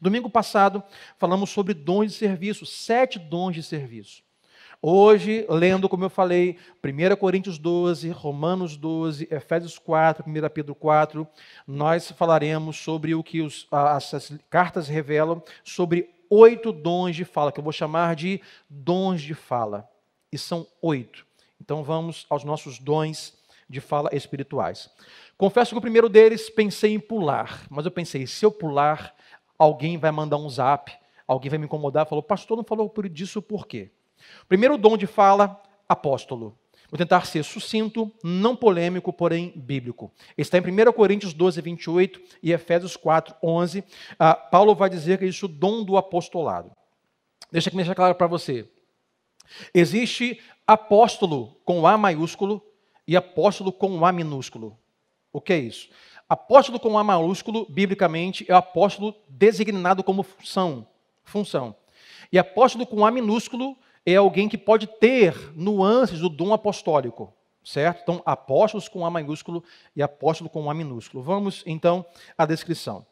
[0.00, 0.82] Domingo passado
[1.18, 4.22] falamos sobre dons de serviço, sete dons de serviço.
[4.86, 11.26] Hoje, lendo, como eu falei, 1 Coríntios 12, Romanos 12, Efésios 4, 1 Pedro 4,
[11.66, 17.50] nós falaremos sobre o que os, as, as cartas revelam sobre oito dons de fala,
[17.50, 19.88] que eu vou chamar de dons de fala.
[20.30, 21.26] E são oito.
[21.58, 23.32] Então vamos aos nossos dons
[23.66, 24.90] de fala espirituais.
[25.38, 29.14] Confesso que o primeiro deles pensei em pular, mas eu pensei, se eu pular,
[29.58, 30.92] alguém vai mandar um zap,
[31.26, 33.90] alguém vai me incomodar, falou, pastor, não falou disso por quê?
[34.48, 36.58] Primeiro dom de fala, apóstolo.
[36.90, 40.12] Vou tentar ser sucinto, não polêmico, porém bíblico.
[40.36, 43.82] Está em 1 Coríntios 12, 28 e Efésios 4, 11.
[44.18, 46.70] Ah, Paulo vai dizer que isso é o dom do apostolado.
[47.50, 48.68] Deixa eu deixar claro para você.
[49.72, 52.62] Existe apóstolo com A maiúsculo
[53.06, 54.78] e apóstolo com A minúsculo.
[55.32, 55.88] O que é isso?
[56.28, 60.86] Apóstolo com A maiúsculo, biblicamente, é o apóstolo designado como função.
[61.22, 61.76] função.
[62.32, 63.76] E apóstolo com A minúsculo
[64.06, 67.32] é alguém que pode ter nuances do dom apostólico,
[67.64, 68.02] certo?
[68.02, 69.62] Então, apóstolos com A maiúsculo
[69.94, 71.22] e apóstolo com A minúsculo.
[71.22, 72.04] Vamos, então,
[72.36, 73.06] à descrição.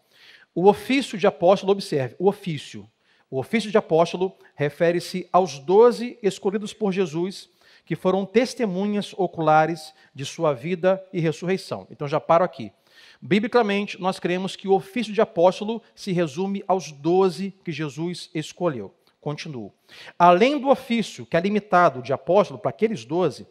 [0.54, 2.88] O ofício de apóstolo, observe, o ofício.
[3.30, 7.48] O ofício de apóstolo refere-se aos doze escolhidos por Jesus,
[7.84, 11.86] que foram testemunhas oculares de sua vida e ressurreição.
[11.90, 12.72] Então, já paro aqui.
[13.20, 18.94] Biblicamente, nós cremos que o ofício de apóstolo se resume aos doze que Jesus escolheu.
[19.20, 19.72] Continuo.
[20.18, 23.46] Além do ofício, que é limitado de apóstolo para aqueles doze,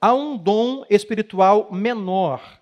[0.00, 2.60] há um dom espiritual menor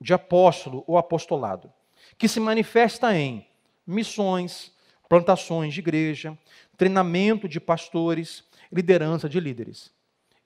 [0.00, 1.72] de apóstolo ou apostolado,
[2.16, 3.46] que se manifesta em
[3.86, 4.72] missões,
[5.08, 6.38] plantações de igreja,
[6.76, 9.92] treinamento de pastores, liderança de líderes.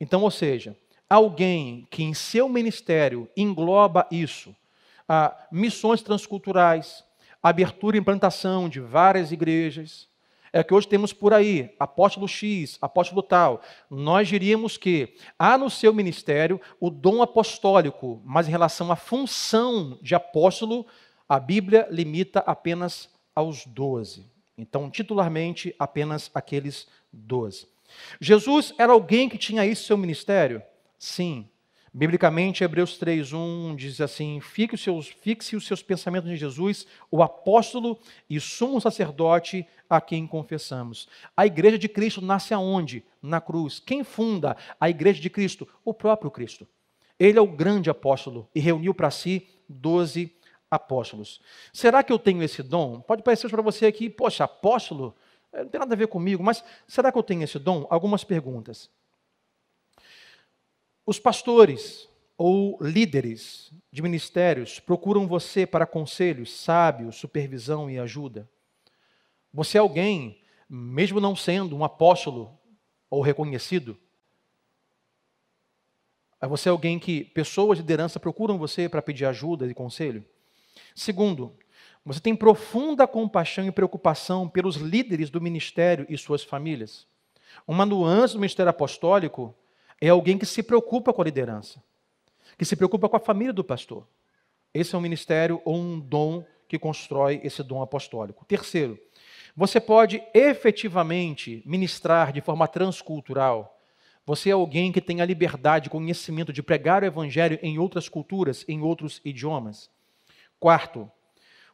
[0.00, 0.76] Então, ou seja,
[1.08, 4.54] alguém que em seu ministério engloba isso,
[5.12, 7.04] a missões transculturais,
[7.42, 10.08] abertura e implantação de várias igrejas,
[10.52, 13.60] é que hoje temos por aí, apóstolo X, apóstolo tal.
[13.90, 19.98] Nós diríamos que há no seu ministério o dom apostólico, mas em relação à função
[20.00, 20.86] de apóstolo,
[21.28, 24.30] a Bíblia limita apenas aos doze.
[24.56, 27.66] Então, titularmente, apenas aqueles doze.
[28.20, 30.62] Jesus era alguém que tinha isso seu ministério?
[30.96, 31.49] Sim.
[31.92, 37.20] Biblicamente, Hebreus 3:1 diz assim: fixe os, seus, fixe os seus pensamentos em Jesus, o
[37.20, 41.08] apóstolo e sumo sacerdote a quem confessamos.
[41.36, 43.04] A igreja de Cristo nasce aonde?
[43.20, 43.80] Na cruz.
[43.80, 45.66] Quem funda a igreja de Cristo?
[45.84, 46.66] O próprio Cristo.
[47.18, 50.32] Ele é o grande apóstolo e reuniu para si doze
[50.70, 51.40] apóstolos.
[51.72, 53.00] Será que eu tenho esse dom?
[53.00, 55.14] Pode parecer para você aqui, poxa, apóstolo?
[55.52, 57.84] Não tem nada a ver comigo, mas será que eu tenho esse dom?
[57.90, 58.88] Algumas perguntas.
[61.04, 68.48] Os pastores ou líderes de ministérios procuram você para conselhos, sábios, supervisão e ajuda.
[69.52, 72.58] Você é alguém, mesmo não sendo um apóstolo
[73.10, 73.98] ou reconhecido,
[76.48, 80.24] você é alguém que pessoas de liderança procuram você para pedir ajuda e conselho.
[80.94, 81.54] Segundo,
[82.04, 87.06] você tem profunda compaixão e preocupação pelos líderes do ministério e suas famílias.
[87.66, 89.54] Uma nuance do ministério apostólico
[90.00, 91.82] é alguém que se preocupa com a liderança,
[92.56, 94.06] que se preocupa com a família do pastor.
[94.72, 98.44] Esse é um ministério ou um dom que constrói esse dom apostólico.
[98.44, 98.98] Terceiro,
[99.56, 103.78] você pode efetivamente ministrar de forma transcultural.
[104.24, 108.64] Você é alguém que tem a liberdade, conhecimento de pregar o evangelho em outras culturas,
[108.68, 109.90] em outros idiomas.
[110.60, 111.10] Quarto,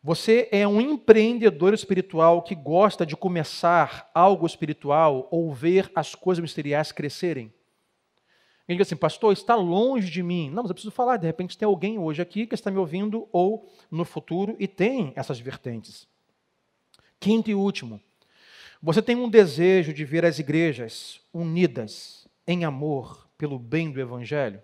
[0.02, 6.40] você é um empreendedor espiritual que gosta de começar algo espiritual ou ver as coisas
[6.40, 7.52] ministeriais crescerem.
[8.68, 10.50] Ele diz assim, pastor, está longe de mim.
[10.50, 11.16] Não, mas eu preciso falar.
[11.18, 15.12] De repente tem alguém hoje aqui que está me ouvindo ou no futuro e tem
[15.14, 16.08] essas vertentes.
[17.20, 18.00] Quinto e último,
[18.82, 24.60] você tem um desejo de ver as igrejas unidas em amor pelo bem do Evangelho?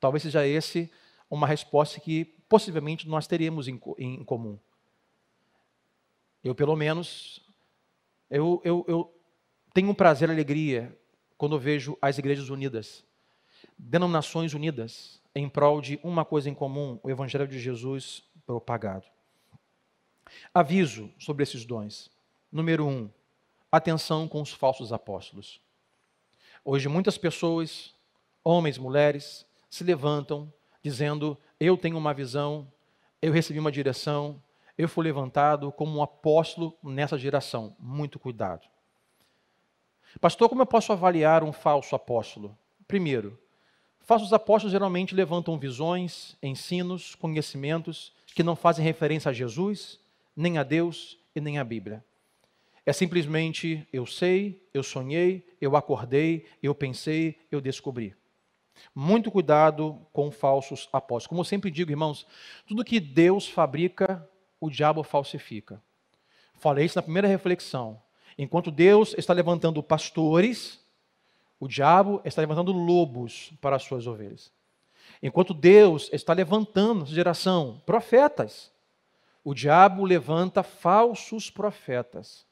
[0.00, 0.90] Talvez seja esse
[1.30, 4.58] uma resposta que possivelmente nós teríamos em, em comum.
[6.42, 7.40] Eu, pelo menos,
[8.30, 9.14] eu, eu, eu
[9.74, 10.98] tenho um prazer e alegria
[11.36, 13.04] quando vejo as igrejas unidas
[13.82, 19.06] denominações unidas em prol de uma coisa em comum, o Evangelho de Jesus propagado.
[20.52, 22.10] Aviso sobre esses dons.
[22.52, 23.10] Número um,
[23.70, 25.60] atenção com os falsos apóstolos.
[26.64, 27.94] Hoje, muitas pessoas,
[28.44, 32.70] homens, mulheres, se levantam dizendo: Eu tenho uma visão,
[33.22, 34.42] eu recebi uma direção,
[34.76, 37.74] eu fui levantado como um apóstolo nessa geração.
[37.78, 38.68] Muito cuidado.
[40.20, 42.56] Pastor, como eu posso avaliar um falso apóstolo?
[42.88, 43.38] Primeiro,
[44.00, 50.00] Falsos apóstolos geralmente levantam visões, ensinos, conhecimentos que não fazem referência a Jesus,
[50.34, 52.04] nem a Deus e nem a Bíblia.
[52.84, 58.16] É simplesmente eu sei, eu sonhei, eu acordei, eu pensei, eu descobri.
[58.94, 61.26] Muito cuidado com falsos apóstolos.
[61.26, 62.26] Como eu sempre digo, irmãos,
[62.66, 64.26] tudo que Deus fabrica,
[64.58, 65.80] o diabo falsifica.
[66.54, 68.00] Falei isso na primeira reflexão.
[68.36, 70.80] Enquanto Deus está levantando pastores,
[71.60, 74.50] o diabo está levantando lobos para as suas ovelhas.
[75.22, 78.72] Enquanto Deus está levantando geração profetas,
[79.44, 82.46] o diabo levanta falsos profetas.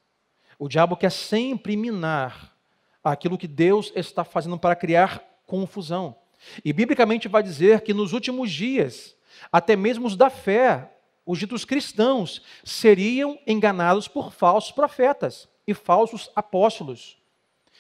[0.58, 2.54] O diabo quer sempre minar
[3.02, 6.14] aquilo que Deus está fazendo para criar confusão.
[6.62, 9.16] E biblicamente vai dizer que nos últimos dias,
[9.50, 10.92] até mesmo os da fé,
[11.24, 17.18] os ditos cristãos, seriam enganados por falsos profetas e falsos apóstolos.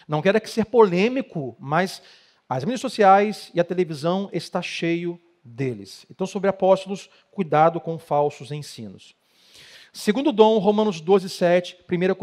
[0.08, 2.00] Não quero aqui ser polêmico, mas
[2.48, 6.06] as mídias sociais e a televisão está cheio deles.
[6.10, 9.14] Então, sobre apóstolos, cuidado com falsos ensinos.
[9.92, 12.14] Segundo dom, Romanos 12, 7, 1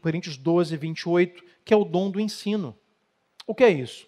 [0.00, 2.76] Coríntios 12, 28, que é o dom do ensino.
[3.44, 4.06] O que é isso?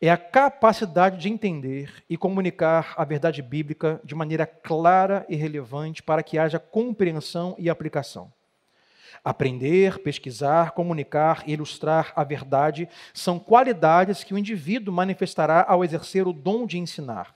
[0.00, 6.02] É a capacidade de entender e comunicar a verdade bíblica de maneira clara e relevante
[6.02, 8.32] para que haja compreensão e aplicação.
[9.24, 16.32] Aprender, pesquisar, comunicar ilustrar a verdade são qualidades que o indivíduo manifestará ao exercer o
[16.32, 17.34] dom de ensinar.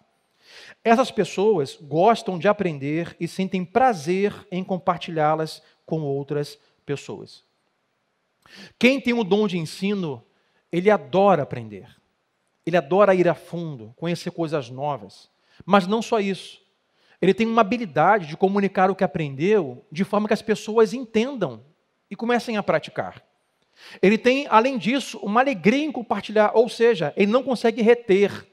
[0.84, 7.44] Essas pessoas gostam de aprender e sentem prazer em compartilhá-las com outras pessoas.
[8.78, 10.24] Quem tem o dom de ensino,
[10.72, 11.88] ele adora aprender.
[12.64, 15.30] Ele adora ir a fundo, conhecer coisas novas.
[15.64, 16.60] Mas não só isso.
[17.20, 21.62] Ele tem uma habilidade de comunicar o que aprendeu de forma que as pessoas entendam
[22.10, 23.22] e comecem a praticar.
[24.02, 28.46] Ele tem, além disso, uma alegria em compartilhar, ou seja, ele não consegue reter,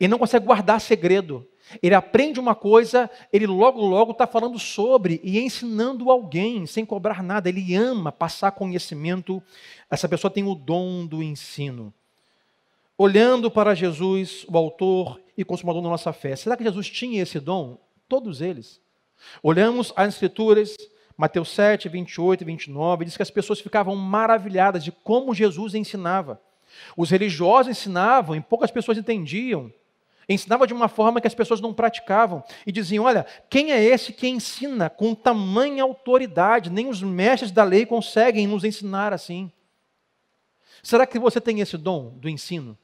[0.00, 1.46] ele não consegue guardar segredo.
[1.82, 7.22] Ele aprende uma coisa, ele logo, logo está falando sobre e ensinando alguém, sem cobrar
[7.22, 7.48] nada.
[7.48, 9.42] Ele ama passar conhecimento.
[9.90, 11.92] Essa pessoa tem o dom do ensino.
[12.98, 17.38] Olhando para Jesus, o autor e consumador da nossa fé, será que Jesus tinha esse
[17.38, 17.78] dom?
[18.08, 18.80] Todos eles.
[19.42, 20.74] Olhamos as Escrituras,
[21.14, 26.40] Mateus 7, 28 e 29, diz que as pessoas ficavam maravilhadas de como Jesus ensinava.
[26.96, 29.70] Os religiosos ensinavam e poucas pessoas entendiam.
[30.28, 32.42] Ensinava de uma forma que as pessoas não praticavam.
[32.66, 36.70] E diziam: Olha, quem é esse que ensina com tamanha autoridade?
[36.70, 39.52] Nem os mestres da lei conseguem nos ensinar assim.
[40.82, 42.76] Será que você tem esse dom do ensino?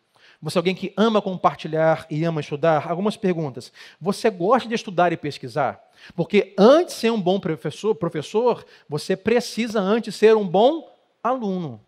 [0.43, 2.91] Você é alguém que ama compartilhar e ama estudar?
[2.91, 3.73] Algumas perguntas.
[4.01, 5.81] Você gosta de estudar e pesquisar?
[6.17, 10.93] Porque antes de ser um bom professor, professor, você precisa antes ser um bom
[11.23, 11.81] aluno.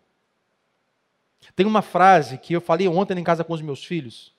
[1.57, 4.33] Tem uma frase que eu falei ontem em casa com os meus filhos,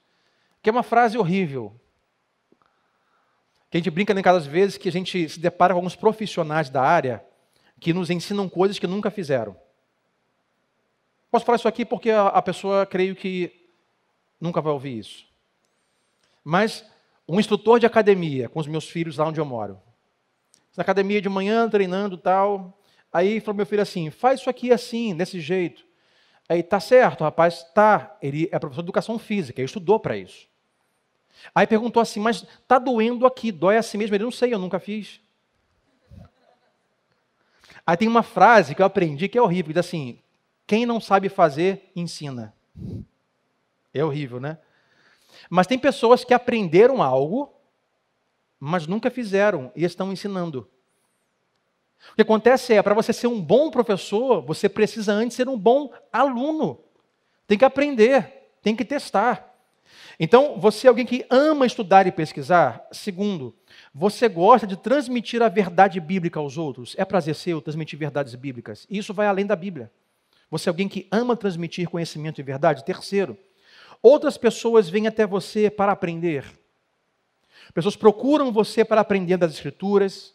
[0.62, 1.78] que é uma frase horrível.
[3.70, 5.96] Que a gente brinca em casa às vezes que a gente se depara com alguns
[5.96, 7.22] profissionais da área
[7.82, 9.58] que nos ensinam coisas que nunca fizeram.
[11.30, 13.65] Posso falar isso aqui porque a pessoa, creio que
[14.40, 15.26] nunca vai ouvir isso.
[16.44, 16.86] Mas
[17.28, 19.80] um instrutor de academia com os meus filhos lá onde eu moro.
[20.78, 22.78] Na academia de manhã, treinando tal.
[23.12, 25.86] Aí falou meu filho assim: faz isso aqui assim, desse jeito.
[26.48, 28.18] Aí tá certo, rapaz, tá.
[28.22, 30.48] Ele é professor de educação física, ele estudou para isso.
[31.54, 34.16] Aí perguntou assim: mas tá doendo aqui, dói assim mesmo?
[34.16, 35.20] Ele não sei, eu nunca fiz.
[37.86, 40.20] Aí tem uma frase que eu aprendi que é horrível, que diz assim:
[40.68, 42.54] quem não sabe fazer, ensina.
[43.96, 44.58] É horrível, né?
[45.50, 47.54] Mas tem pessoas que aprenderam algo,
[48.60, 50.70] mas nunca fizeram e estão ensinando.
[52.12, 55.58] O que acontece é, para você ser um bom professor, você precisa antes ser um
[55.58, 56.84] bom aluno.
[57.48, 59.54] Tem que aprender, tem que testar.
[60.20, 62.86] Então, você é alguém que ama estudar e pesquisar?
[62.92, 63.56] Segundo,
[63.94, 66.96] você gosta de transmitir a verdade bíblica aos outros?
[66.98, 68.86] É prazer seu transmitir verdades bíblicas?
[68.90, 69.90] Isso vai além da Bíblia.
[70.52, 72.84] Você é alguém que ama transmitir conhecimento e verdade?
[72.84, 73.38] Terceiro,
[74.02, 76.46] Outras pessoas vêm até você para aprender.
[77.74, 80.34] Pessoas procuram você para aprender das Escrituras,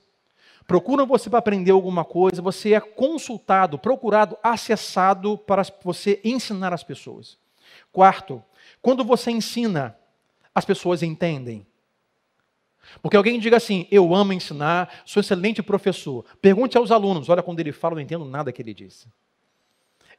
[0.67, 6.83] procuram você para aprender alguma coisa, você é consultado, procurado, acessado para você ensinar as
[6.83, 7.39] pessoas.
[7.93, 8.43] Quarto,
[8.83, 9.97] quando você ensina,
[10.55, 11.67] as pessoas entendem.
[13.03, 16.25] Porque alguém diga assim: Eu amo ensinar, sou excelente professor.
[16.41, 19.07] Pergunte aos alunos: Olha, quando ele fala, eu não entendo nada que ele disse.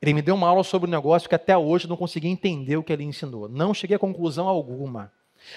[0.02, 2.84] Ele me deu uma aula sobre um negócio que até hoje não consegui entender o
[2.84, 3.48] que ele ensinou.
[3.48, 5.12] Não cheguei a conclusão alguma.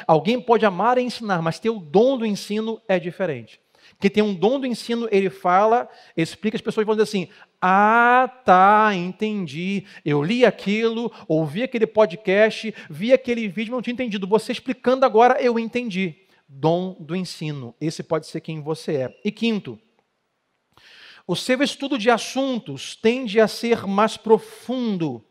[0.06, 3.60] Alguém pode amar e ensinar, mas ter o dom do ensino é diferente.
[4.00, 7.28] Quem tem um dom do ensino, ele fala, explica, as pessoas vão dizer assim:
[7.60, 9.84] Ah, tá, entendi.
[10.04, 14.26] Eu li aquilo, ouvi aquele podcast, vi aquele vídeo, não tinha entendido.
[14.26, 16.16] Você explicando agora, eu entendi.
[16.48, 17.74] Dom do ensino.
[17.80, 19.20] Esse pode ser quem você é.
[19.24, 19.78] E quinto,
[21.26, 25.24] O seu estudo de assuntos tende a ser mais profundo,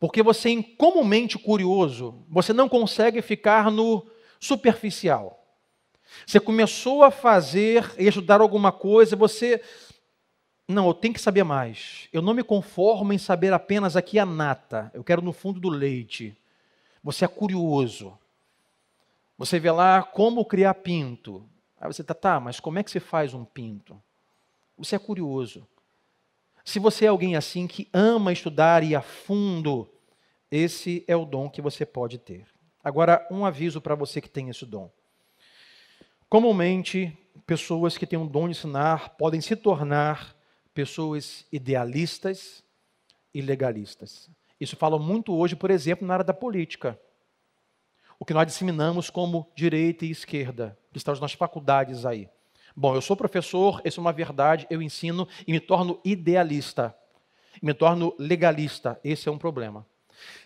[0.00, 4.04] porque você é comumente curioso, você não consegue ficar no
[4.40, 5.40] superficial.
[6.26, 9.62] Você começou a fazer e estudar alguma coisa, você.
[10.66, 12.08] Não, eu tenho que saber mais.
[12.12, 14.90] Eu não me conformo em saber apenas aqui a nata.
[14.94, 16.36] Eu quero no fundo do leite.
[17.02, 18.18] Você é curioso.
[19.36, 21.48] Você vê lá como criar pinto.
[21.80, 24.00] Aí você tá, tá, mas como é que se faz um pinto?
[24.76, 25.66] Você é curioso.
[26.64, 29.88] Se você é alguém assim que ama estudar e a fundo,
[30.50, 32.46] esse é o dom que você pode ter.
[32.82, 34.90] Agora, um aviso para você que tem esse dom.
[36.28, 37.16] Comumente,
[37.46, 40.34] pessoas que têm um dom de ensinar podem se tornar
[40.72, 42.64] pessoas idealistas
[43.32, 44.28] e legalistas.
[44.60, 46.98] Isso fala muito hoje, por exemplo, na área da política.
[48.18, 52.28] O que nós disseminamos como direita e esquerda, que estão nas faculdades aí.
[52.76, 56.94] Bom, eu sou professor, isso é uma verdade, eu ensino e me torno idealista.
[57.62, 58.98] Me torno legalista.
[59.04, 59.86] Esse é um problema.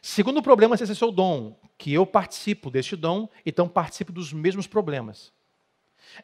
[0.02, 4.66] Segundo problema, esse é seu dom, que eu participo deste dom, então participo dos mesmos
[4.66, 5.32] problemas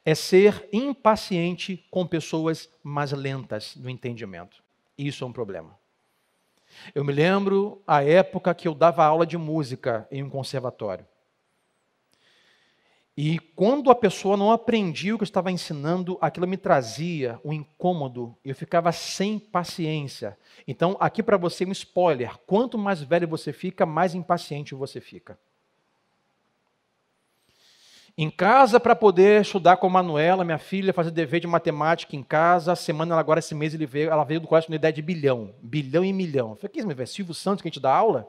[0.04, 4.62] é ser impaciente com pessoas mais lentas no entendimento.
[4.96, 5.78] Isso é um problema.
[6.94, 11.06] Eu me lembro a época que eu dava aula de música em um conservatório.
[13.16, 17.52] E quando a pessoa não aprendia o que eu estava ensinando, aquilo me trazia um
[17.52, 20.36] incômodo, eu ficava sem paciência.
[20.66, 25.38] Então, aqui para você um spoiler: quanto mais velho você fica, mais impaciente você fica.
[28.16, 32.22] Em casa, para poder estudar com a Manuela, minha filha, fazer dever de matemática em
[32.22, 32.72] casa.
[32.72, 35.52] A semana, agora, esse mês, ele veio, ela veio do colégio com ideia de bilhão.
[35.60, 36.50] Bilhão e milhão.
[36.50, 37.08] Eu falei, que isso, meu velho?
[37.08, 38.28] Silvio Santos que a gente dá aula?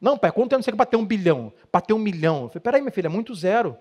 [0.00, 1.52] Não, pai, quanto tempo você quer para ter um bilhão?
[1.70, 2.44] Para ter um milhão?
[2.44, 3.76] Eu falei, peraí, minha filha, é muito zero.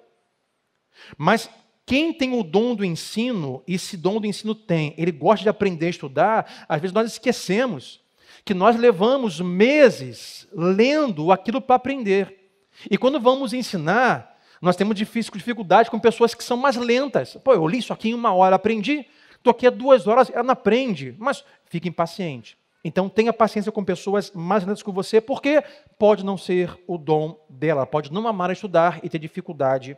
[1.18, 1.50] Mas
[1.86, 5.50] quem tem o dom do ensino, e esse dom do ensino tem, ele gosta de
[5.50, 8.02] aprender a estudar, às vezes nós esquecemos
[8.44, 12.52] que nós levamos meses lendo aquilo para aprender.
[12.90, 17.36] E quando vamos ensinar, nós temos dificuldade com pessoas que são mais lentas.
[17.44, 19.06] Pô, eu li isso aqui em uma hora, aprendi.
[19.36, 21.16] Estou aqui há duas horas, ela não aprende.
[21.18, 22.58] Mas fica impaciente.
[22.88, 25.62] Então tenha paciência com pessoas mais lentas que você, porque
[26.00, 29.98] pode não ser o dom dela, pode não amar estudar e ter dificuldade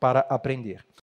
[0.00, 0.82] para aprender.